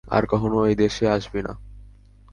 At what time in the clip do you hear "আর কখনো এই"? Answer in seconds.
0.07-0.75